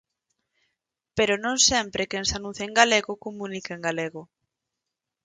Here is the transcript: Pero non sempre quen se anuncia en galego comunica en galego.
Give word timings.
Pero 1.17 1.33
non 1.45 1.57
sempre 1.69 2.07
quen 2.09 2.23
se 2.29 2.35
anuncia 2.37 2.65
en 2.67 2.73
galego 2.79 3.13
comunica 3.25 3.71
en 3.77 3.81
galego. 3.87 4.21